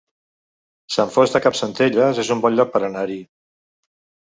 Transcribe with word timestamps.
Sant 0.95 1.11
Fost 1.17 1.37
de 1.37 1.41
Campsentelles 1.47 2.23
es 2.25 2.33
un 2.39 2.43
bon 2.47 2.59
lloc 2.59 2.75
per 2.79 2.85
anar-hi 2.91 3.21